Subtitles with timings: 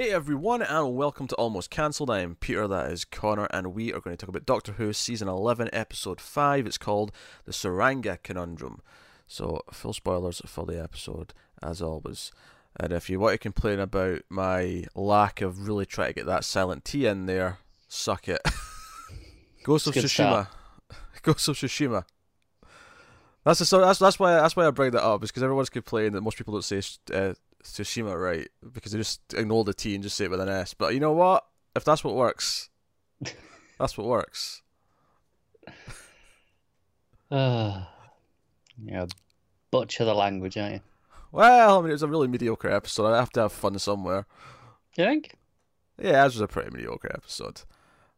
[0.00, 2.08] Hey everyone, and welcome to Almost Cancelled.
[2.08, 4.94] I am Peter, that is Connor, and we are going to talk about Doctor Who
[4.94, 6.66] Season 11, Episode 5.
[6.66, 7.12] It's called
[7.44, 8.80] The Tsuranga Conundrum.
[9.26, 12.32] So, full spoilers for the episode, as always.
[12.76, 16.44] And if you want to complain about my lack of really trying to get that
[16.44, 18.40] silent T in there, suck it.
[19.64, 20.48] Ghost of Tsushima.
[21.22, 22.04] Ghost of Tsushima.
[23.44, 25.68] That's, the, so that's that's why that's why I bring that up is because everyone's
[25.68, 26.80] complaining that most people don't say
[27.14, 30.48] uh, Tsushima right because they just ignore the T and just say it with an
[30.48, 30.74] S.
[30.74, 31.44] But you know what?
[31.76, 32.68] If that's what works,
[33.78, 34.62] that's what works.
[37.30, 37.84] Uh,
[38.82, 39.06] yeah,
[39.70, 40.80] butcher the language, aren't you?
[41.30, 43.12] Well, I mean, it was a really mediocre episode.
[43.12, 44.26] I have to have fun somewhere.
[44.96, 45.36] You think?
[45.96, 47.62] Yeah, this was a pretty mediocre episode.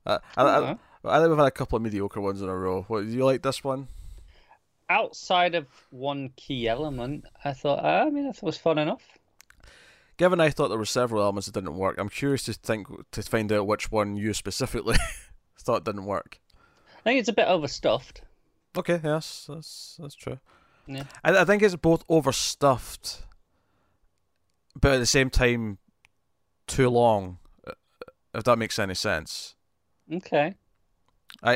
[0.07, 2.83] Uh, I, I, I, think we've had a couple of mediocre ones in a row.
[2.89, 3.89] What, do you like this one?
[4.89, 7.85] Outside of one key element, I thought.
[7.85, 9.03] I mean, I thought it was fun enough.
[10.17, 13.23] Given I thought there were several elements that didn't work, I'm curious to think to
[13.23, 14.97] find out which one you specifically
[15.59, 16.39] thought didn't work.
[16.99, 18.23] I think it's a bit overstuffed.
[18.77, 20.39] Okay, yes, that's that's true.
[20.87, 21.05] Yeah.
[21.25, 23.25] I, I think it's both overstuffed,
[24.81, 25.79] but at the same time,
[26.67, 27.39] too long.
[27.67, 27.73] uh,
[28.35, 29.55] If that makes any sense.
[30.13, 30.55] Okay.
[31.43, 31.55] I,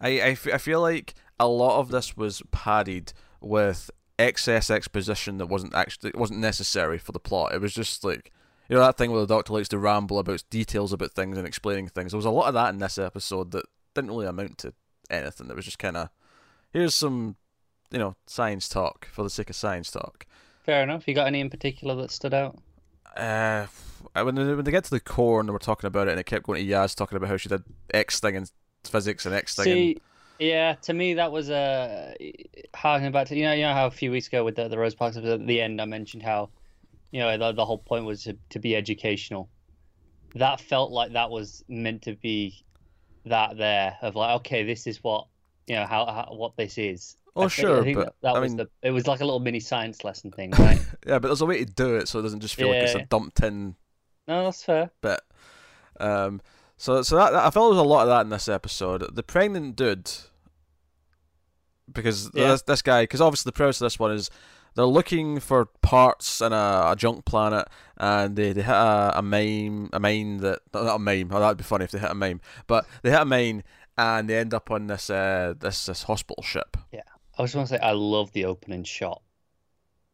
[0.00, 5.38] I, I, f- I feel like a lot of this was padded with excess exposition
[5.38, 7.54] that wasn't actually wasn't necessary for the plot.
[7.54, 8.32] It was just like
[8.68, 11.46] you know that thing where the Doctor likes to ramble about details about things and
[11.46, 12.12] explaining things.
[12.12, 14.74] There was a lot of that in this episode that didn't really amount to
[15.10, 15.48] anything.
[15.48, 16.10] It was just kind of
[16.72, 17.36] here's some
[17.90, 20.26] you know science talk for the sake of science talk.
[20.64, 21.08] Fair enough.
[21.08, 22.58] You got any in particular that stood out?
[23.16, 23.66] Uh,
[24.14, 26.20] when they, when they get to the core and they were talking about it, and
[26.20, 28.46] it kept going to Yaz talking about how she did X thing in
[28.84, 29.66] physics and X thing.
[29.66, 29.98] in See,
[30.38, 33.86] yeah, to me that was a uh, harking back to you know you know how
[33.86, 36.22] a few weeks ago with the the Rosa Parks episode, at the end I mentioned
[36.22, 36.50] how
[37.10, 39.48] you know the, the whole point was to, to be educational.
[40.34, 42.64] That felt like that was meant to be
[43.24, 45.26] that there of like okay this is what
[45.66, 47.16] you know how, how what this is.
[47.36, 49.06] Oh, I think- sure, I think but, that, that I was mean- the it was
[49.06, 50.80] like a little mini science lesson thing, right?
[51.06, 52.94] Yeah, but there's a way to do it so it doesn't just feel like it's
[52.94, 53.76] a dumped in
[54.26, 54.90] no, that's fair.
[55.00, 55.24] But
[55.98, 56.42] Um,
[56.76, 59.14] so so that, that- I felt there was a lot of that in this episode.
[59.14, 60.10] The pregnant dude,
[61.92, 62.48] because Yeah.
[62.48, 64.30] this, this guy, because obviously the premise of this one is
[64.74, 67.66] they're looking for parts in a, a junk planet,
[67.96, 71.28] and they, they hit a, a mine, a mine that not a mine.
[71.32, 73.64] Oh, that'd be funny if they hit a mine, but they hit a mine
[73.96, 76.76] and they end up on this uh this this hospital ship.
[76.92, 77.00] Yeah,
[77.36, 79.22] I just want to say I love the opening shot.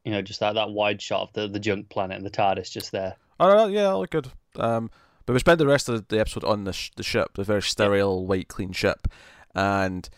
[0.05, 2.71] You know, just that, that wide shot of the, the junk planet and the TARDIS
[2.71, 3.17] just there.
[3.41, 4.29] Oh yeah, looked good.
[4.57, 4.91] Um,
[5.27, 7.63] but we spent the rest of the episode on the sh- the ship, the very
[7.63, 9.09] sterile, white, clean ship,
[9.55, 10.09] and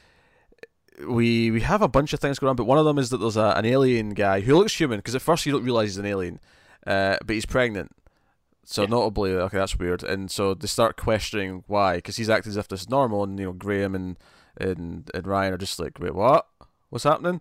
[1.06, 2.56] we we have a bunch of things going on.
[2.56, 5.14] But one of them is that there's a, an alien guy who looks human because
[5.14, 6.40] at first you don't realize he's an alien,
[6.86, 7.92] uh, but he's pregnant.
[8.64, 8.88] So Yeah.
[8.88, 10.02] notably, okay, that's weird.
[10.02, 13.38] And so they start questioning why, because he's acting as if this is normal, and
[13.38, 14.16] you know Graham and
[14.58, 16.46] and, and Ryan are just like, wait, what?
[16.88, 17.40] What's happening?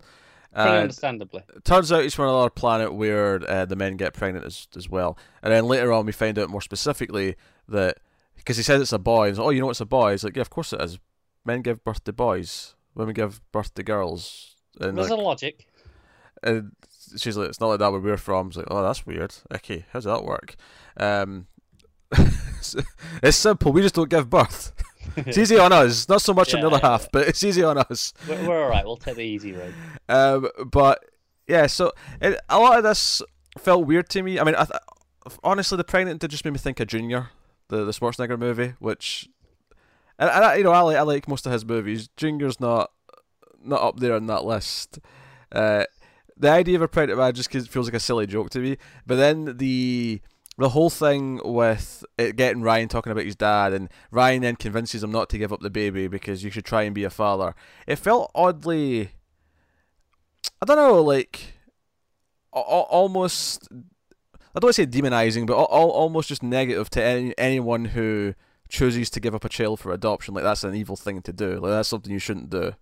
[0.54, 1.44] Understandably.
[1.64, 5.18] turns out he's from another planet where uh, the men get pregnant as as well.
[5.42, 7.36] And then later on, we find out more specifically
[7.68, 7.98] that
[8.36, 10.12] because he says it's a boy, and he's like, oh, you know it's a boy.
[10.12, 11.00] He's like, yeah, of course it is.
[11.44, 12.75] Men give birth to boys.
[12.96, 14.56] Women give birth to girls.
[14.80, 15.68] And, There's like, a logic.
[16.44, 16.72] and
[17.18, 18.48] she's like, it's not like that where we're from.
[18.48, 19.36] It's like, oh, that's weird.
[19.54, 20.56] Okay, how does that work?
[20.98, 21.48] Um,
[23.24, 23.72] it's simple.
[23.72, 24.72] We just don't give birth.
[25.18, 26.10] It's easy on us.
[26.10, 28.12] Not so much on the other yeah, half, but it's easy on us.
[28.28, 28.84] We're, we're all right.
[28.84, 29.74] We'll take the easy road.
[30.10, 31.06] Um, but
[31.48, 33.22] yeah, so it, a lot of this
[33.58, 34.40] felt weird to me.
[34.40, 34.80] I mean, I th-
[35.44, 37.30] honestly, the pregnant did just make me think of Junior,
[37.70, 39.30] the the Schwarzenegger movie, which,
[40.18, 42.10] and, and I, you know, I like I like most of his movies.
[42.16, 42.92] Junior's not
[43.64, 45.00] not up there on that list.
[45.52, 45.86] Uh,
[46.38, 48.78] the idea of a pregnant man just feels like a silly joke to me.
[49.06, 50.22] But then the
[50.58, 55.04] the whole thing with it getting Ryan talking about his dad, and Ryan then convinces
[55.04, 57.56] him not to give up the baby because you should try and be a father.
[57.88, 59.12] It felt oddly.
[60.62, 61.56] I don't know, like
[62.52, 63.68] almost.
[63.72, 67.86] I don't want to say demonizing, but al- al- almost just negative to any, anyone
[67.86, 68.36] who
[68.70, 70.34] chooses to give up a child for adoption.
[70.34, 71.60] Like that's an evil thing to do.
[71.60, 72.74] Like that's something you shouldn't do.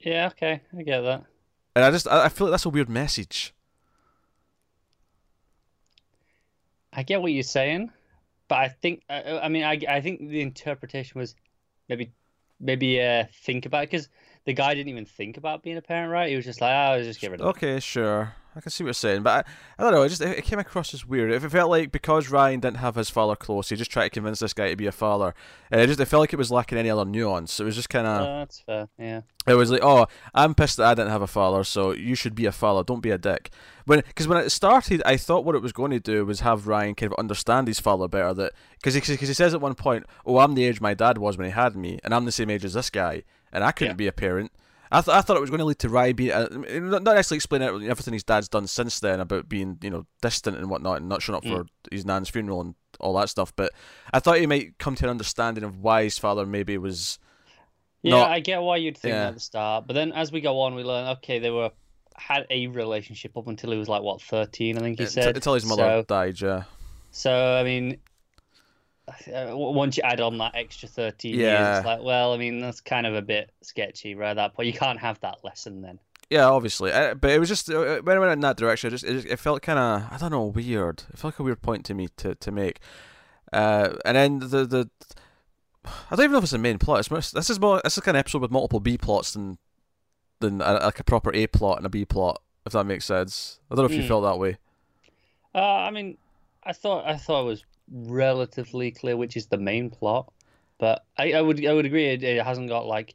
[0.00, 0.60] Yeah, okay.
[0.76, 1.24] I get that.
[1.76, 3.54] And I just I I feel like that's a weird message.
[6.92, 7.90] I get what you're saying,
[8.48, 11.34] but I think I, I mean I, I think the interpretation was
[11.88, 12.12] maybe
[12.60, 14.08] maybe uh, think about it because
[14.44, 16.28] the guy didn't even think about being a parent, right?
[16.28, 17.50] He was just like, oh, I'll just get rid of it.
[17.50, 18.34] Okay, sure.
[18.56, 20.02] I can see what you're saying, but I, I don't know.
[20.02, 21.32] It just it, it came across as weird.
[21.32, 24.10] If it felt like because Ryan didn't have his father close, he just tried to
[24.10, 25.34] convince this guy to be a father,
[25.70, 27.58] and it just it felt like it was lacking any other nuance.
[27.58, 28.20] It was just kind of.
[28.22, 28.88] Uh, that's fair.
[28.98, 29.22] Yeah.
[29.46, 32.34] It was like, oh, I'm pissed that I didn't have a father, so you should
[32.34, 32.82] be a father.
[32.82, 33.50] Don't be a dick.
[33.86, 36.66] When because when it started, I thought what it was going to do was have
[36.66, 38.32] Ryan kind of understand his father better.
[38.34, 38.52] That
[38.82, 41.46] because he, he says at one point, oh, I'm the age my dad was when
[41.46, 43.96] he had me, and I'm the same age as this guy, and I couldn't Yeah.
[43.96, 44.52] be a parent.
[44.94, 47.36] I, th- I thought it was going to lead to Ryan being uh, not necessarily
[47.38, 51.08] explaining everything his dad's done since then about being you know distant and whatnot and
[51.08, 51.56] not showing up Mm.
[51.56, 53.52] for his nan's funeral and all that stuff.
[53.56, 53.72] But
[54.12, 57.18] I thought he might come to an understanding of why his father maybe was
[58.02, 59.18] Yeah, Not- I get why you'd think Yeah.
[59.20, 61.70] that at the start, but then as we go on, we learn okay, they were
[62.16, 65.34] had a relationship up until he was like what thirteen, I think he uh, said.
[65.36, 66.40] until his mother So, died.
[66.40, 66.62] Yeah.
[67.10, 67.98] so I mean,
[69.28, 71.78] once you add on that extra thirteen years, Yeah.
[71.78, 74.30] it's like, well, I mean, that's kind of a bit sketchy, right?
[74.30, 75.98] At that point, you can't have that lesson then.
[76.30, 78.90] Yeah, obviously, uh, but it was just uh, when I went in that direction, it
[78.92, 81.02] just it, it felt kind of I don't know weird.
[81.12, 82.80] It felt like a weird point to me to to make.
[83.52, 84.90] Uh, and then the the
[85.84, 87.00] I don't even know if it's a main plot.
[87.00, 89.34] It's, more- this is more this is kind of an episode with multiple B plots
[89.34, 89.58] than
[90.40, 92.40] than a, like a proper A plot and a B plot.
[92.64, 93.60] If that makes sense.
[93.70, 94.08] I don't know if you Hmm.
[94.08, 94.56] felt that way.
[95.54, 96.16] Uh, I mean,
[96.64, 97.64] I thought I thought it was
[97.94, 100.32] relatively clear which is the main plot,
[100.78, 103.14] but I, I would I would agree it, it hasn't got like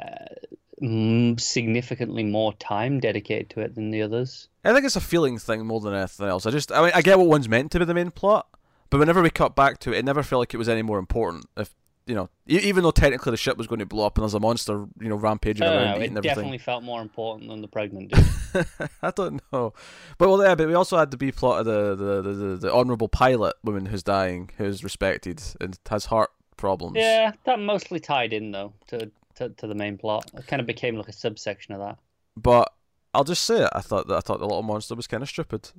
[0.00, 4.48] uh, significantly more time dedicated to it than the others.
[4.64, 6.46] I think it's a feeling thing more than anything else.
[6.46, 8.48] I just I mean I get what one's meant to be the main plot,
[8.90, 10.98] but whenever we cut back to it, it never felt like it was any more
[10.98, 11.46] important.
[11.56, 11.74] If
[12.06, 14.40] you know, even though technically the ship was going to blow up and there's a
[14.40, 16.22] monster, you know, rampaging around know, eating it everything.
[16.22, 18.12] definitely felt more important than the pregnant
[18.52, 18.66] dude.
[19.02, 19.72] I don't know,
[20.18, 22.56] but well, yeah, but we also had the B plot of the the, the, the,
[22.56, 26.96] the honourable pilot woman who's dying, who's respected and has heart problems.
[26.96, 30.30] yeah, that mostly tied in though to, to to the main plot.
[30.34, 31.98] It kind of became like a subsection of that.
[32.36, 32.72] But
[33.14, 33.70] I'll just say it.
[33.72, 35.70] I thought that I thought the little monster was kind of stupid.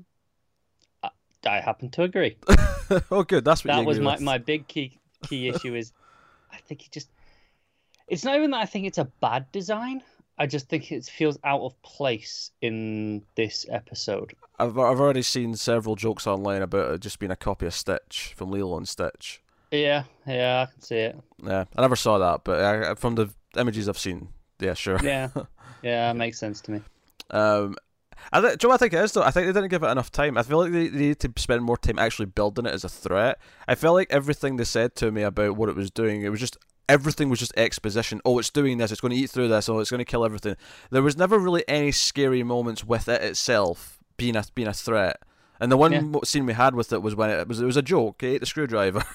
[1.47, 2.37] I happen to agree.
[3.11, 3.45] oh, good.
[3.45, 4.21] That's what you that was my, with.
[4.21, 4.97] my big key
[5.27, 6.04] key issue is I
[6.67, 7.09] think it just
[8.07, 10.01] it's not even that I think it's a bad design.
[10.37, 14.33] I just think it feels out of place in this episode.
[14.59, 18.33] I've I've already seen several jokes online about it just being a copy of Stitch
[18.35, 19.41] from Lilo and Stitch.
[19.71, 21.19] Yeah, yeah, I can see it.
[21.43, 24.29] Yeah, I never saw that, but I, from the images I've seen,
[24.59, 24.99] yeah, sure.
[25.03, 25.29] Yeah,
[25.81, 26.81] yeah, makes sense to me.
[27.31, 27.75] Um,
[28.31, 29.23] I th- do you know what I think it is though?
[29.23, 30.37] I think they didn't give it enough time.
[30.37, 32.89] I feel like they, they need to spend more time actually building it as a
[32.89, 33.39] threat.
[33.67, 36.39] I felt like everything they said to me about what it was doing, it was
[36.39, 36.57] just
[36.87, 38.21] everything was just exposition.
[38.25, 38.91] Oh, it's doing this.
[38.91, 39.67] It's going to eat through this.
[39.69, 40.55] Oh, it's going to kill everything.
[40.91, 45.19] There was never really any scary moments with it itself being a being a threat.
[45.59, 46.19] And the one Yeah.
[46.25, 48.21] scene we had with it was when it was it was a joke.
[48.23, 49.03] It ate the screwdriver.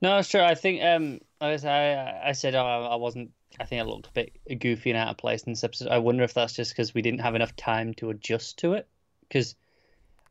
[0.00, 0.42] No, it's true.
[0.42, 3.32] I think um, as I I said, oh, I wasn't.
[3.60, 5.88] I think I looked a bit goofy and out of place in this episode.
[5.88, 8.86] I wonder if that's just because we didn't have enough time to adjust to it.
[9.22, 9.56] Because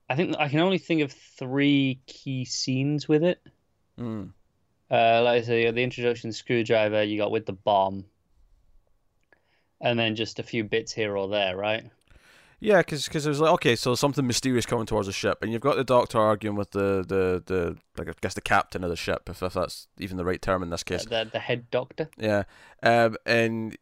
[0.09, 3.41] I think I can only think of three key scenes with it.
[3.99, 4.31] mm.
[4.89, 8.05] Uh, like I say, the introduction screwdriver you got with the bomb,
[9.81, 11.83] and then just a few bits here or there, right?
[12.59, 15.61] Yeah, because it was like okay, so something mysterious coming towards the ship, and you've
[15.61, 18.95] got the doctor arguing with the the the like I guess the captain of the
[18.95, 21.05] ship, if, if that's even the right term in this case.
[21.05, 22.09] The, the head doctor.
[22.17, 22.43] Yeah,
[22.81, 23.77] um, and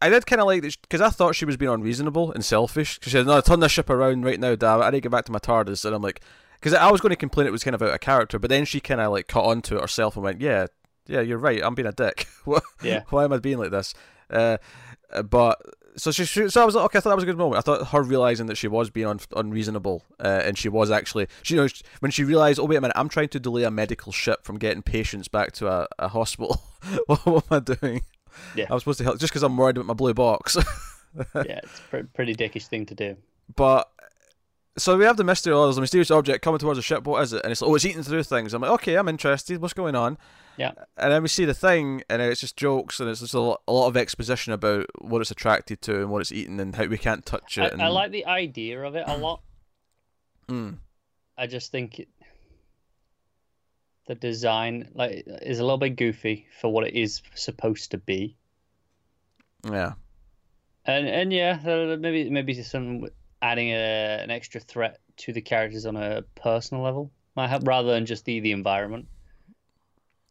[0.00, 2.98] I did kind of like this because I thought she was being unreasonable and selfish.
[2.98, 4.62] Because she said, "No, turn this ship around right now, it!
[4.62, 6.20] I need to get back to my TARDIS." And I'm like,
[6.60, 8.64] because I was going to complain it was kind of out of character, but then
[8.64, 10.66] she kind of like caught onto it herself and went, "Yeah,
[11.08, 11.60] yeah, you're right.
[11.64, 12.28] I'm being a dick.
[12.82, 13.02] Yeah.
[13.08, 13.94] Why am I being like this?"
[14.30, 14.58] Uh,
[15.24, 15.60] but
[15.96, 17.58] so she, she, so I was like, okay, I thought that was a good moment.
[17.58, 21.28] I thought her realizing that she was being un, unreasonable, uh, and she was actually,
[21.42, 21.68] she you know,
[22.00, 24.58] when she realized, oh wait a minute, I'm trying to delay a medical ship from
[24.58, 26.62] getting patients back to a, a hospital.
[27.06, 28.02] what, what am I doing?
[28.56, 28.66] Yeah.
[28.70, 30.56] I was supposed to help just because I'm worried about my blue box.
[31.34, 33.16] yeah, it's a pre- pretty dickish thing to do.
[33.54, 33.88] but
[34.76, 35.52] so we have the mystery.
[35.52, 37.04] Oh, there's a mysterious object coming towards the ship.
[37.06, 37.42] What is it?
[37.44, 38.54] And it's like, oh, it's eating through things.
[38.54, 39.60] I'm like, okay, I'm interested.
[39.60, 40.18] What's going on?
[40.56, 40.72] Yeah.
[40.96, 43.62] And then we see the thing, and it's just jokes, and it's just a lot,
[43.66, 46.86] a lot of exposition about what it's attracted to and what it's eating, and how
[46.86, 47.72] we can't touch I, it.
[47.72, 49.40] and, I like the idea of it a lot.
[50.46, 50.76] Mm,
[51.38, 52.08] I just think it,
[54.06, 58.36] the design like is a little bit goofy for what it is supposed to be.
[59.66, 59.94] yeah.
[60.84, 61.58] And and yeah,
[61.98, 63.06] maybe maybe some
[63.44, 67.92] adding a, an extra threat to the characters on a personal level might help rather
[67.92, 69.06] than just the the environment.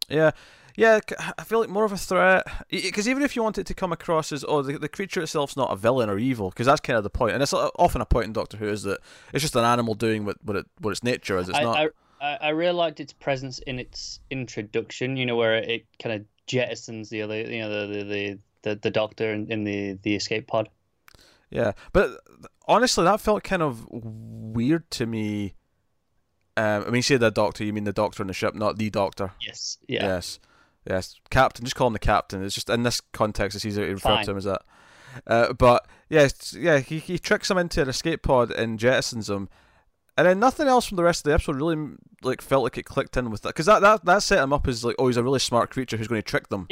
[0.10, 0.32] Yeah,
[0.75, 1.00] yeah.
[1.38, 3.93] I feel like more of a threat because even if you want it to come
[3.93, 6.98] across as oh the, the creature itself's not a villain or evil because that's kind
[6.98, 9.00] of the point, and it's uh, often a point in Doctor Who is that
[9.32, 11.50] it's just an animal doing what what it what its nature is.
[11.50, 11.77] It's I, not.
[11.77, 11.89] I
[12.41, 15.17] I, really liked its presence in its introduction.
[15.17, 18.75] You know, where it kind of jettisons the other, you know, the the the, the,
[18.75, 20.70] the doctor in, in the the escape pod.
[21.53, 22.19] Yeah, but
[22.67, 25.53] honestly, that felt kind of weird to me.
[26.57, 28.77] Um, I mean, you say the doctor, you mean the doctor on the ship, not
[28.77, 29.31] the doctor.
[29.39, 29.77] Yes.
[29.88, 30.05] Yeah.
[30.05, 30.39] Yes,
[30.89, 31.63] yes, captain.
[31.63, 32.43] Just call him the captain.
[32.43, 34.25] It's just in this context, it's easier to refer Fine.
[34.25, 34.62] to him as that.
[35.27, 39.48] Uh, but yes, yeah, he he tricks him into an escape pod and jettisons him,
[40.17, 42.86] and then nothing else from the rest of the episode really like felt like it
[42.86, 45.17] clicked in with that because that, that that set him up as like oh he's
[45.17, 46.65] a really smart creature who's going to trick them.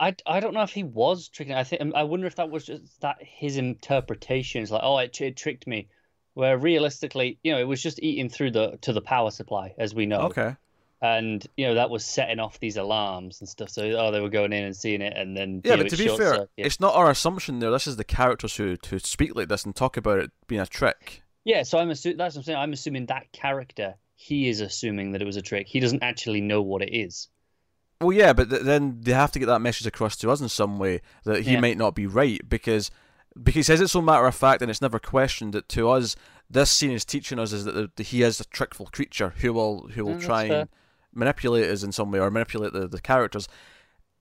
[0.00, 1.54] I, I don't know if he was tricking.
[1.54, 4.98] I think um, I wonder if that was just that his interpretation is like, oh,
[4.98, 5.88] it, it tricked me.
[6.34, 9.92] Where realistically, you know, it was just eating through the to the power supply, as
[9.92, 10.54] we know, Okay.
[11.02, 13.70] and you know that was setting off these alarms and stuff.
[13.70, 15.90] So oh, they were going in and seeing it, and then Yeah, you know, but
[15.90, 16.50] to be fair, circuit.
[16.56, 17.72] it's not our assumption there.
[17.72, 20.66] This is the characters who who speak like this and talk about it being a
[20.66, 21.24] trick.
[21.44, 22.58] Yeah, so I'm assuming that's what I'm saying.
[22.58, 25.66] I'm assuming that character, he is assuming that it was a trick.
[25.66, 27.28] He doesn't actually know what it is.
[28.00, 30.48] Well, yeah, but th- then they have to get that message across to us in
[30.48, 31.60] some way that he Yeah.
[31.60, 32.90] might not be right because
[33.36, 36.16] because he says it's so matter of fact and it's never questioned that to us
[36.50, 39.52] this scene is teaching us is that, the, that he is a trickful creature who
[39.52, 40.60] will who will Mm, try fair.
[40.62, 40.68] and
[41.12, 43.48] manipulate us in some way or manipulate the, the characters.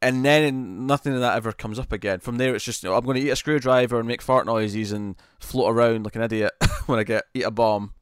[0.02, 2.20] And then nothing of that ever comes up again.
[2.20, 4.46] From there, it's just you know, I'm going to eat a screwdriver and make fart
[4.46, 6.52] noises and float around like an idiot
[6.86, 7.94] when I get eat a bomb.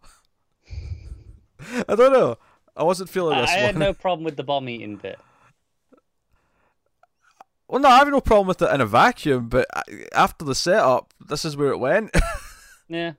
[1.87, 2.37] I don't know.
[2.75, 3.79] I wasn't feeling I, this I had one.
[3.79, 5.19] no problem with the bomb eating bit.
[7.67, 9.67] Well, no, I have no problem with it in a vacuum, but
[10.13, 12.11] after the setup, this is where it went.
[12.87, 13.13] Yeah.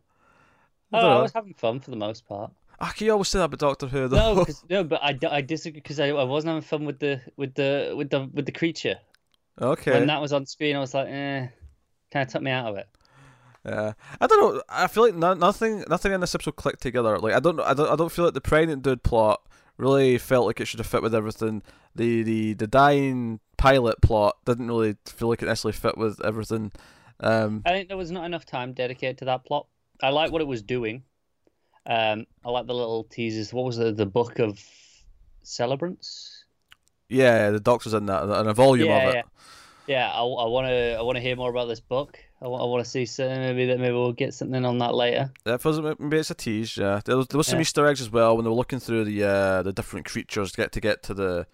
[0.93, 2.53] I Oh, I was having fun for the most part.
[2.79, 4.35] I can always say that about Doctor Who, though.
[4.35, 7.21] No, 'cause- no, but I, I disagree because I, I wasn't having fun with the
[7.37, 8.95] with the with the with the creature.
[9.61, 9.91] okay.
[9.91, 11.49] When that was on screen, I was like, eh,
[12.13, 12.87] kind of took me out of it.
[13.65, 14.63] Yeah, I don't know.
[14.69, 17.19] I feel like no, nothing, nothing in this episode clicked together.
[17.19, 19.41] Like I don't, I don't, I don't feel like the pregnant dude plot
[19.79, 21.65] really felt like it should have fit with everything.
[21.97, 26.73] The the the dying pilot plot didn't really feel like it necessarily fit with everything.
[27.21, 29.67] Um, I think there was not enough time dedicated to that plot.
[30.03, 31.03] I like what it was doing.
[31.87, 33.53] Um, I like the little teasers.
[33.53, 34.61] What was the the book of
[35.43, 36.45] celebrants?
[37.09, 39.25] yeah, the Doctor's in that, and a volume yeah, of it.
[39.87, 40.13] yeah, yeah.
[40.13, 42.19] I want to I want to hear more about this book.
[42.43, 43.39] I want I want to see something.
[43.39, 45.31] Maybe that maybe we'll get something on that later.
[45.45, 46.77] That feels maybe it's a tease.
[46.77, 47.63] Yeah, there was, there was some Yeah.
[47.63, 50.57] Easter eggs as well when they were looking through the uh, the different creatures to
[50.57, 51.47] get to get to the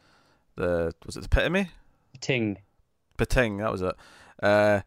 [0.57, 1.71] the was it the epitome
[2.21, 2.59] Ting.
[3.17, 3.95] Pting that was it.
[4.43, 4.81] Uh,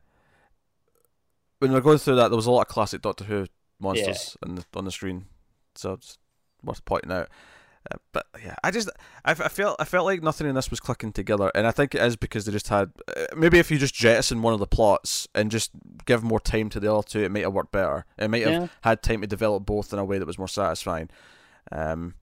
[1.59, 3.47] when they were going through that, there was a lot of classic Doctor Who
[3.79, 5.25] monsters on the on the screen,
[5.75, 6.17] so it's
[6.63, 7.29] worth pointing out.
[7.91, 8.89] Uh, but yeah, I just
[9.23, 11.93] I, I felt I felt like nothing in this was clicking together, and I think
[11.93, 14.67] it is because they just had uh, maybe if you just jettison one of the
[14.67, 15.71] plots and just
[16.05, 18.05] give more time to the other two, it might have worked better.
[18.17, 18.67] It might have Yeah.
[18.81, 21.09] had time to develop both in a way that was more satisfying.
[21.71, 22.15] Um,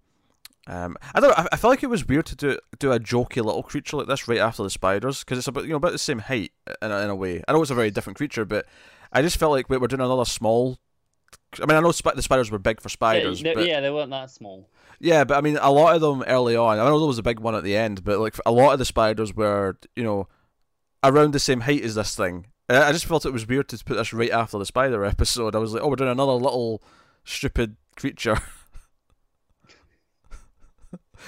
[0.67, 1.35] um, I don't know.
[1.35, 4.07] I, I felt like it was weird to do do a jokey little creature like
[4.07, 6.51] this right after the spiders because it's about you know about the same height
[6.81, 7.43] in a, in a way.
[7.47, 8.65] I know it's a very different creature, but
[9.11, 10.77] I just felt like we we're doing another small.
[11.61, 13.79] I mean, I know sp- the spiders were big for spiders, yeah, they, but yeah,
[13.81, 14.69] they weren't that small.
[14.99, 16.79] yeah, but I mean, a lot of them early on.
[16.79, 18.79] I know there was a big one at the end, but like a lot of
[18.79, 20.27] the spiders were, you know,
[21.03, 22.47] around the same height as this thing.
[22.69, 25.55] And I just felt it was weird to put this right after the spider episode.
[25.55, 26.81] I was like, oh, we're doing another little
[27.25, 28.37] stupid creature.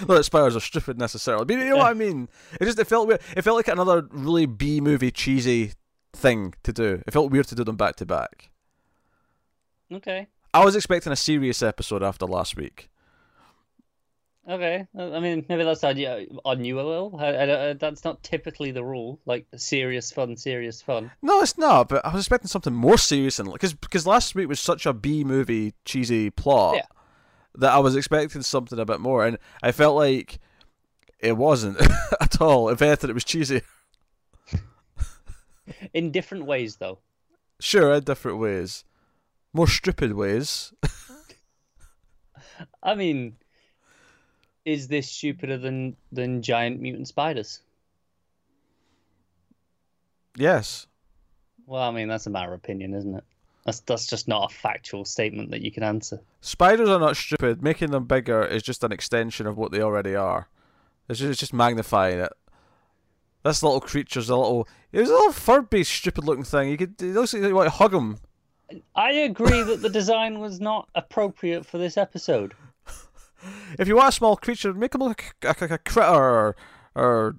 [0.02, 2.28] Not that spiders are stupid necessarily, but you know what I mean.
[2.60, 3.22] It just it felt weird.
[3.36, 5.72] It felt like another really B movie cheesy
[6.14, 7.02] thing to do.
[7.08, 8.50] It felt weird to do them back to back.
[9.92, 10.28] Okay.
[10.54, 12.90] I was expecting a serious episode after last week.
[14.48, 14.86] Okay.
[14.98, 17.16] I I mean, maybe that's on you, on you a little.
[17.20, 19.20] I, I, don't- that's not typically the rule.
[19.26, 21.10] Like serious fun, serious fun.
[21.22, 21.90] No, it's not.
[21.90, 24.94] But I was expecting something more serious and because because last week was such a
[24.94, 26.86] B movie cheesy plot Yeah.
[27.60, 30.40] That I was expecting something a bit more, and I felt like
[31.20, 31.80] it wasn't
[32.22, 32.70] at all.
[32.70, 33.62] If anything, it was cheesy.
[35.94, 37.00] In different ways, though.
[37.60, 38.84] Sure, in different ways,
[39.54, 40.74] more stupid ways.
[42.84, 43.38] I mean,
[44.66, 47.62] is this stupider than than giant mutant spiders?
[50.38, 50.86] yes,
[51.66, 53.24] Well, I mean, that's a matter of opinion, isn't it?
[53.66, 56.20] That's that's just not a factual statement that you can answer.
[56.40, 57.64] spiders are not stupid.
[57.64, 60.50] Making them bigger is just an extension of what they already are.
[61.10, 62.32] It's just, it's just magnifying it.
[63.44, 64.68] This little creature's a little.
[64.92, 66.70] It was a little Furby, stupid-looking thing.
[66.70, 67.02] You could.
[67.02, 68.18] It looks like you want to hug him.
[68.96, 72.54] I agree that the design was not appropriate for this episode.
[73.78, 76.56] If you want a small creature, make him look like a, a, a critter or,
[76.96, 77.36] or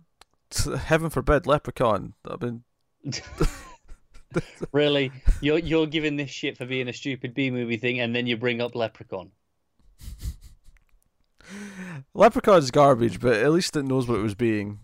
[0.78, 2.14] heaven forbid, leprechaun.
[2.24, 2.62] I mean,
[4.72, 8.26] Really, you're you're giving this shit for being a stupid B movie thing, and then
[8.26, 9.30] you bring up Leprechaun.
[12.14, 14.78] Leprechaun's garbage, but at least it knows what it was being.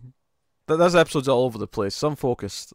[0.69, 1.95] Th- This episode's all over the place.
[1.95, 2.73] Some focused.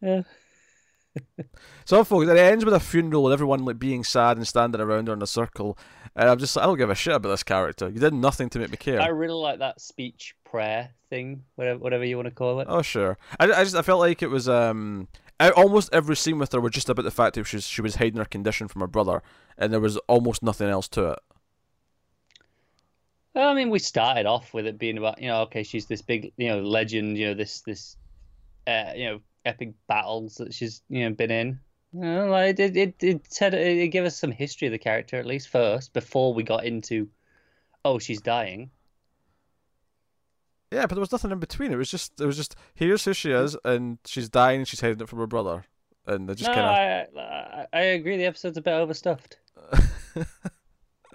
[0.00, 0.22] Yeah.
[1.84, 2.30] Some focused.
[2.30, 5.14] And it ends with a funeral with everyone like being sad and standing around her
[5.14, 5.78] in a circle.
[6.14, 7.88] And I'm just like, I don't give a shit about this character.
[7.88, 9.00] You did nothing to make me care.
[9.00, 12.66] I really like that speech prayer thing, whatever whatever you want to call it.
[12.70, 13.18] Oh sure.
[13.38, 15.08] I, I just I felt like it was um
[15.40, 17.96] almost every scene with her was just about the fact that she was, she was
[17.96, 19.22] hiding her condition from her brother,
[19.58, 21.18] and there was almost nothing else to it.
[23.34, 26.00] Well, I mean, we started off with it being about you know, okay, she's this
[26.00, 27.96] big you know legend, you know, this this
[28.66, 31.60] uh, you know epic battles that she's you know been in.
[31.92, 34.78] You know, like it it it said it, it gave us some history of the
[34.78, 37.08] character at least first before we got into,
[37.84, 38.70] oh, she's dying.
[40.72, 41.72] Yeah, but there was nothing in between.
[41.72, 44.80] It was just it was just here's who she is, and she's dying, and she's
[44.80, 45.64] hiding it from her brother,
[46.06, 48.16] and they just no, kind I, I I agree.
[48.16, 49.38] The episode's a bit overstuffed.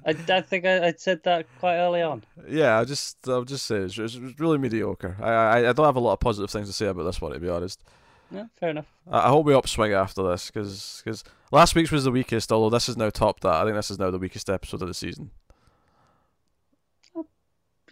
[0.04, 2.24] I, I think I, I said that quite early on.
[2.48, 5.18] yeah, I just I'll just say it's, it's really mediocre.
[5.22, 7.34] I, I I don't have a lot of positive things to say about this one,
[7.34, 7.84] to be honest.
[8.32, 8.88] Yeah, fair enough.
[9.10, 12.52] I, I hope we upswing after this, because last week's was the weakest.
[12.52, 13.56] Although this has now topped that.
[13.56, 15.32] I think this is now the weakest episode of the season.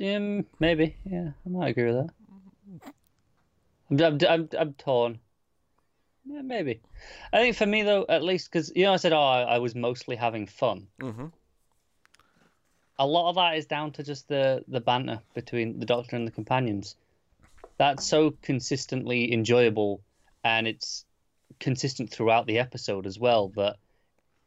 [0.01, 0.95] Um, maybe.
[1.03, 2.13] Yeah, I might agree with that.
[3.91, 5.19] I'm, I'm, I'm, I'm torn.
[6.25, 6.79] Yeah, maybe.
[7.33, 9.57] I think for me though, at least because you know I said, oh, I, I
[9.57, 10.87] was mostly having fun.
[11.01, 11.27] Mm-hmm.
[12.99, 16.27] A lot of that is down to just the the banter between the Doctor and
[16.27, 16.95] the companions.
[17.77, 20.01] That's so consistently enjoyable,
[20.43, 21.05] and it's
[21.59, 23.47] consistent throughout the episode as well.
[23.47, 23.77] But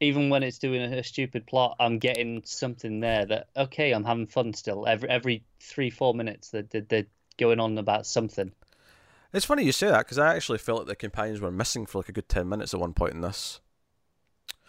[0.03, 4.05] even when it's doing a, a stupid plot, I'm getting something there that okay, I'm
[4.05, 4.87] having fun still.
[4.87, 7.07] Every every three four minutes, that they're, they're
[7.39, 8.53] going on about something.
[9.33, 11.99] It's funny you say that because I actually felt like the companions were missing for
[11.99, 13.61] like a good ten minutes at one point in this.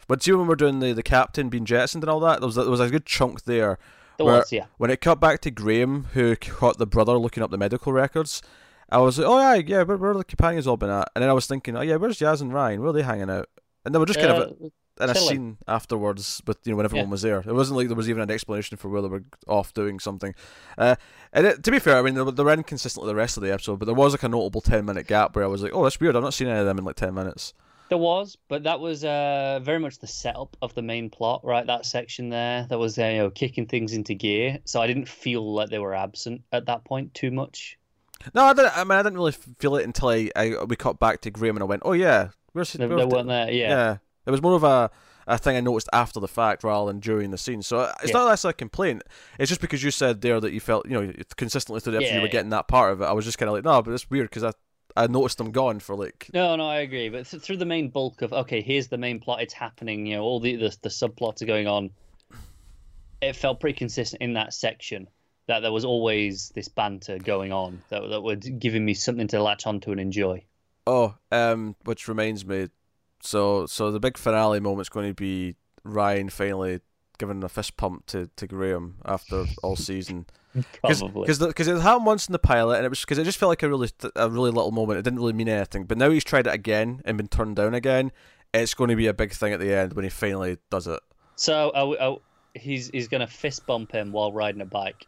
[0.08, 2.58] But see when we're doing the, the captain being jettisoned and all that, there was
[2.58, 3.80] a, there was a good chunk there.
[4.18, 4.66] There where was, yeah.
[4.78, 8.42] When it cut back to Graham, who caught the brother looking up the medical records,
[8.90, 11.10] I was like, oh yeah, yeah, where, where are the companions all been at?
[11.16, 12.82] And then I was thinking, oh yeah, where's Yaz and Ryan?
[12.82, 13.50] Where are they hanging out?
[13.86, 14.70] And they were just kind of uh,
[15.02, 17.12] In a scene afterwards, but you know when everyone Yeah.
[17.12, 19.74] was there, it wasn't like there was even an explanation for where they were off
[19.74, 20.36] doing something.
[20.78, 20.96] Uh,
[21.34, 23.36] and it, to be fair, I mean they, were- they were inconsistent with the rest
[23.36, 25.64] of the episode, but there was like a notable ten minute gap where I was
[25.64, 26.16] like, oh, that's weird.
[26.16, 27.54] I've not seen any of them in like ten minutes.
[27.90, 31.66] There was, but that was uh, very much the setup of the main plot, right?
[31.66, 34.60] That section there, that was uh, you know kicking things into gear.
[34.66, 37.78] So I didn't feel like they were absent at that point too much.
[38.36, 38.78] No, I didn't.
[38.78, 41.56] I mean, I didn't really feel it until I, I we cut back to Graham
[41.58, 43.70] and I went, oh yeah, where's They, where's they the- weren't there, yeah.
[43.70, 43.98] yeah.
[44.26, 44.90] It was more of a
[45.26, 47.62] a thing I noticed after the fact rather than during the scene.
[47.62, 48.18] So uh, it's Yeah.
[48.20, 49.04] not necessarily a complaint.
[49.40, 52.16] It's just because you said there that you felt, you know, consistently through the episode
[52.16, 52.32] you were Yeah.
[52.34, 53.06] getting that part of it.
[53.06, 54.52] I was just kind of like, no, but it's weird because I
[54.96, 57.08] I noticed them gone for like No, no, I agree.
[57.10, 59.42] But th- through the main bulk of okay, here's the main plot.
[59.42, 60.06] It's happening.
[60.06, 61.92] You know, all the the, the subplots are going on.
[63.22, 65.08] It felt pretty consistent in that section
[65.48, 69.42] that there was always this banter going on that that were giving me something to
[69.42, 70.44] latch onto and enjoy.
[70.86, 72.68] Oh, um, which reminds me,
[73.24, 76.80] so so the big finale moment's going to be Ryan finally
[77.18, 80.26] giving a fist pump to, to Graham after all season.
[80.84, 81.26] Probably.
[81.26, 83.50] because because it happened once in the pilot and it was because it just felt
[83.50, 85.00] like a really a really little moment.
[85.00, 85.86] It didn't really mean anything.
[85.86, 88.12] But now he's tried it again and been turned down again.
[88.54, 91.00] It's going to be a big thing at the end when he finally does it.
[91.36, 92.22] So oh, oh,
[92.54, 95.08] he's he's gonna fist bump him while riding a bike.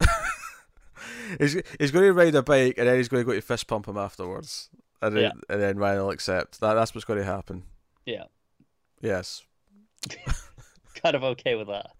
[1.38, 3.68] He's he's going to ride a bike and then he's going to go to fist
[3.68, 4.68] pump him afterwards,
[5.02, 6.74] and then and then Ryan will accept that.
[6.74, 7.64] That's what's going to happen.
[8.06, 8.24] Yeah,
[9.00, 9.42] Yes.
[10.94, 11.90] kind of okay with that.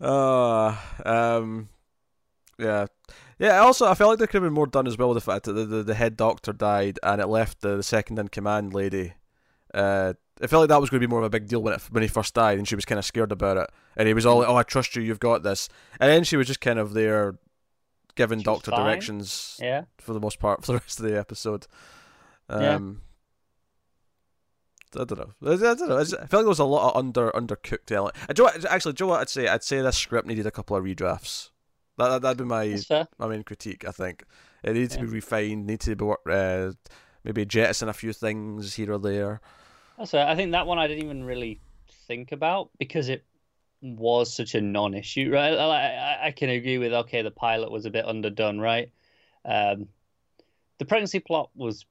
[0.00, 1.68] Uh, um,
[2.58, 2.86] yeah,
[3.38, 3.58] yeah.
[3.58, 5.44] Also, I felt like there could have been more done as well with the fact
[5.44, 8.74] that the, the, the head doctor died and it left the, the second in command
[8.74, 9.14] lady.
[9.72, 11.74] Uh, I felt like that was going to be more of a big deal when
[11.74, 13.70] it, when he first died, and she was kind of scared about it.
[13.96, 15.02] And he was all like, "Oh, I trust you.
[15.02, 15.68] You've got this."
[16.00, 17.38] And then she was just kind of there,
[18.14, 19.84] giving She doctor directions Yeah.
[19.98, 21.66] for the most part for the rest of the episode.
[22.50, 22.74] Yeah.
[22.74, 23.02] Um,
[24.98, 25.32] I don't know.
[25.52, 25.98] I, don't know.
[25.98, 28.16] I, just- I feel like there was a lot of under undercooked element.
[28.34, 29.46] Do what- actually, do you know what I'd say?
[29.46, 31.50] I'd say this script needed a couple of redrafts.
[31.98, 32.78] That, that that'd be my
[33.18, 33.84] my main critique.
[33.86, 34.24] I think
[34.64, 35.66] it needs to be refined.
[35.66, 36.72] Needs to be wor- uh,
[37.24, 39.40] maybe jettison a few things here or there.
[40.08, 40.26] Fair.
[40.26, 41.60] I think that one I didn't even really
[42.08, 43.24] think about because it
[43.82, 45.54] was such a non-issue, right?
[45.54, 48.90] I, I, can agree with okay, the pilot was a bit underdone, right?
[49.44, 49.88] Um,
[50.78, 51.86] the pregnancy plot was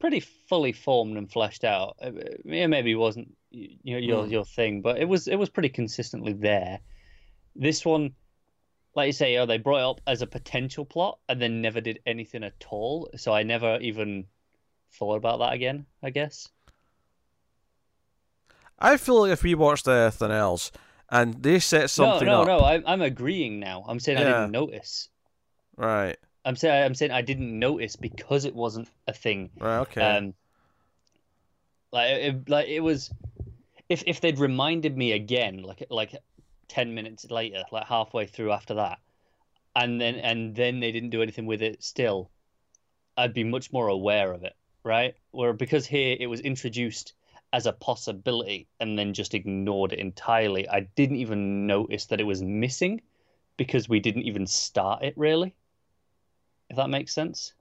[0.00, 1.96] pretty fully formed and fleshed out.
[2.02, 2.10] Uh,
[2.44, 4.32] maybe it wasn't you know, your Hmm.
[4.32, 6.80] your thing, but it was it was pretty consistently there.
[7.54, 8.14] This one,
[8.94, 11.80] like you say, oh, they brought it up as a potential plot and then never
[11.80, 13.10] did anything at all.
[13.16, 14.26] So I never even
[14.92, 15.86] thought about that again.
[16.02, 16.48] I guess.
[18.78, 20.72] I feel like if we watched anything else,
[21.12, 22.46] and they set No, something no, up.
[22.48, 22.60] no.
[22.64, 23.84] I'm I'm agreeing now.
[23.86, 25.08] I'm saying I didn't notice.
[25.76, 26.16] Right.
[26.44, 29.50] I'm saying I'm saying I didn't notice because it wasn't a thing.
[29.60, 29.78] Right.
[29.80, 30.00] Okay.
[30.00, 30.34] Um,
[31.92, 33.10] like it, like it was,
[33.88, 36.16] if if they'd reminded me again, like like
[36.66, 38.98] ten minutes later, like halfway through after that,
[39.76, 42.30] and then and then they didn't do anything with it still,
[43.18, 45.14] I'd be much more aware of it, right?
[45.30, 47.12] Where because here it was introduced
[47.52, 50.68] as a possibility and then just ignored it entirely.
[50.68, 53.02] I didn't even notice that it was missing
[53.56, 55.54] because we didn't even start it really.
[56.70, 57.52] If that makes sense.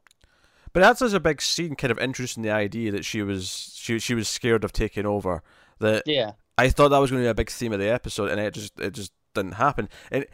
[0.73, 3.99] But that's as a big scene, kind of introducing the idea that she was she
[3.99, 5.43] she was scared of taking over.
[5.79, 6.33] That Yeah.
[6.57, 8.53] I thought that was going to be a big theme of the episode, and it
[8.53, 9.89] just it just didn't happen.
[10.11, 10.25] And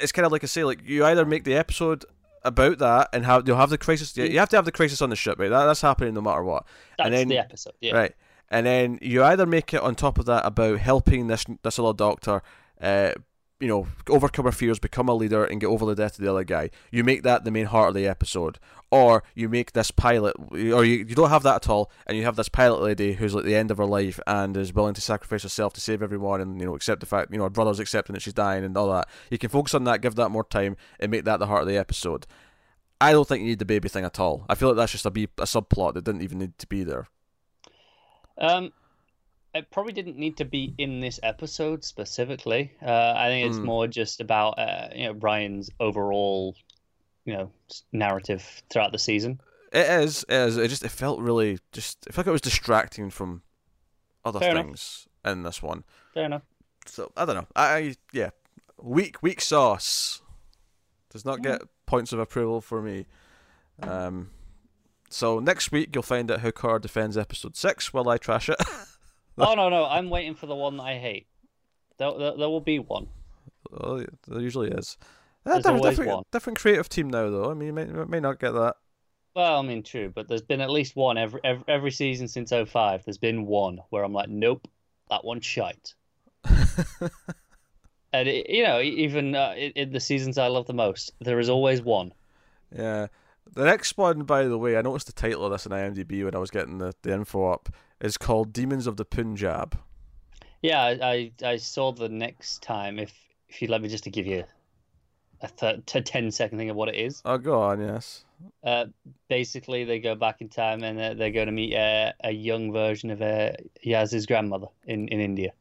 [0.00, 2.04] it's kind of like I say, like you either make the episode
[2.44, 4.14] about that and have you'll have the crisis.
[4.16, 5.48] You you have to have the crisis on the ship, right?
[5.48, 6.66] That, that's happening no matter what.
[6.98, 7.74] That's and then the episode.
[7.80, 7.94] Yeah.
[7.94, 8.14] Right.
[8.50, 11.92] And then you either make it on top of that about helping this this other
[11.92, 12.42] doctor,
[12.80, 13.12] uh,
[13.60, 16.30] you know, overcome her fears, become a leader, and get over the death of the
[16.30, 16.70] other guy.
[16.90, 18.58] You make that the main heart of the episode,
[18.90, 22.24] or you make this pilot, or you, you don't have that at all, and you
[22.24, 25.00] have this pilot lady who's at the end of her life and is willing to
[25.00, 27.80] sacrifice herself to save everyone, and you know, accept the fact, you know, her brother's
[27.80, 29.08] accepting that she's dying and all that.
[29.30, 31.68] You can focus on that, give that more time, and make that the heart of
[31.68, 32.26] the episode.
[33.00, 34.44] I don't think you need the baby thing at all.
[34.48, 36.82] I feel like that's just a, be- a subplot that didn't even need to be
[36.82, 37.08] there.
[38.38, 38.72] Um,
[39.54, 42.72] it probably didn't need to be in this episode specifically.
[42.82, 43.64] Uh, I think it's Mm.
[43.64, 46.54] more just about uh, you know Ryan's overall,
[47.24, 47.50] you know,
[47.92, 49.40] narrative throughout the season.
[49.72, 50.56] It is, it is.
[50.56, 52.06] It just it felt really just.
[52.06, 53.42] It felt like it was distracting from
[54.24, 54.64] other Fair enough.
[54.66, 55.84] things in this one.
[56.14, 56.42] Fair enough.
[56.86, 57.46] So I don't know.
[57.56, 58.30] I, I yeah,
[58.80, 60.22] weak weak sauce
[61.10, 61.58] does not Yeah.
[61.58, 63.06] get points of approval for me.
[63.82, 64.30] Um,
[65.08, 68.56] so next week you'll find out how Carr defends episode six while I trash it.
[69.38, 71.26] oh no, no, I'm waiting for the one that I hate.
[71.98, 73.08] There, there, there will be one.
[73.70, 74.96] well, there usually is.
[75.44, 76.24] Uh, There's different, always different, one.
[76.32, 77.50] different creative team now though.
[77.50, 78.76] I mean, you may, you may not get that.
[79.34, 82.50] Well, I mean, true, but there's been at least one every every, every season since
[82.50, 83.04] 05.
[83.04, 84.68] There's been one where I'm like, nope,
[85.10, 85.94] that one's shite.
[88.12, 91.38] And it, you know, even uh, in, in the seasons I love the most, there
[91.38, 92.12] is always one.
[92.74, 93.08] Yeah.
[93.54, 96.34] The next one, by the way, I noticed the title of this in IMDb when
[96.34, 97.68] I was getting the, the info up,
[98.00, 99.78] is called Demons of the Punjab.
[100.62, 102.98] Yeah, I, I, I saw the next time.
[102.98, 103.12] If
[103.48, 104.44] if you'd let me just to give you
[105.40, 107.22] a th- t- 10 second thing of what it is.
[107.24, 108.24] Oh, go on, yes.
[108.62, 108.86] Uh,
[109.28, 112.72] basically, they go back in time and uh, they're going to meet uh, a young
[112.72, 113.52] version of uh,
[113.84, 115.52] Yaz's grandmother in, in India.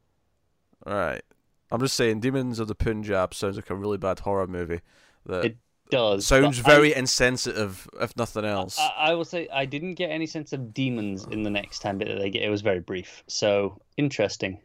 [0.85, 1.23] Alright.
[1.71, 4.81] I'm just saying, Demons of the Punjab sounds like a really bad horror movie.
[5.25, 5.57] That It
[5.89, 8.77] Does sounds but I- very insensitive, if nothing else.
[8.79, 11.97] I, I will say I didn't get any sense of demons in the next time
[11.97, 12.41] bit that they get.
[12.43, 14.59] It was very brief, so interesting.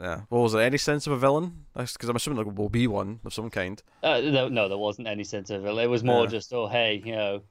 [0.00, 0.22] yeah.
[0.28, 1.64] Well, was there any sense of a villain?
[1.74, 3.82] Because I'm assuming there will be one of some kind.
[4.02, 5.78] Uh, no, no, there wasn't any sense of it.
[5.78, 6.30] It was more Yeah.
[6.30, 7.42] just, oh hey, you know,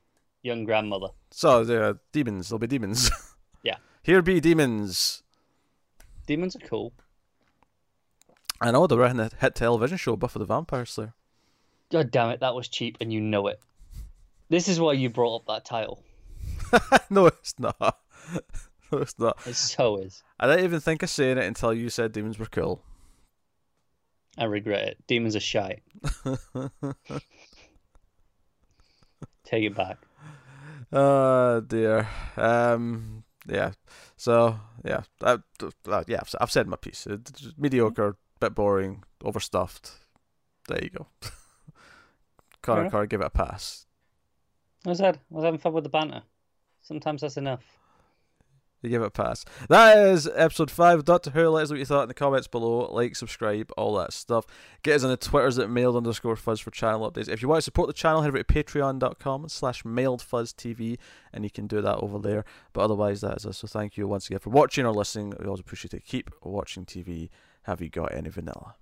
[0.43, 1.07] young grandmother.
[1.31, 2.49] So, there are demons.
[2.49, 3.09] There'll be demons.
[3.63, 3.77] Yeah.
[4.03, 5.23] Here be demons.
[6.27, 6.91] Demons are cool.
[8.59, 11.13] I know, they were in the hit television show Buffy the Vampire Slayer.
[11.93, 13.59] God damn it, that was cheap, and you know it.
[14.49, 16.03] This is why you brought up that title.
[17.11, 17.77] no, it's not.
[18.91, 19.37] no, it's not.
[19.45, 20.23] It so is.
[20.39, 22.81] I didn't even think of saying it until you said demons were cool.
[24.39, 24.97] I regret it.
[25.05, 25.81] Demons are shy.
[29.45, 29.99] Take it back.
[30.91, 32.07] Oh dear.
[32.37, 33.23] Um.
[33.47, 33.73] Yeah.
[34.17, 35.01] So yeah.
[35.21, 36.21] I, uh, yeah.
[36.21, 37.05] I've, I've said my piece.
[37.05, 39.91] It's mediocre, bit boring, overstuffed.
[40.67, 41.05] There you go.
[42.63, 42.89] Connor.
[42.89, 43.85] Connor, give it a pass.
[44.85, 45.15] I was had.
[45.15, 46.23] I was having fun with the banter.
[46.81, 47.63] Sometimes that's enough.
[48.81, 49.45] You give it a pass.
[49.69, 51.47] That is episode five of Doctor Who.
[51.47, 52.91] Let us know what you thought in the comments below.
[52.91, 54.45] Like, subscribe, all that stuff.
[54.83, 57.29] Get us on the Twitters at mild underscore fuzz for channel updates.
[57.29, 60.97] If you want to support the channel, head over to patreon.com slash mild fuzz TV
[61.31, 62.43] and you can do that over there.
[62.73, 63.59] But otherwise, that is us.
[63.59, 65.33] So thank you once again for watching or listening.
[65.39, 66.03] We always appreciate it.
[66.03, 67.29] Keep watching TV.
[67.63, 68.75] Have you got any vanilla?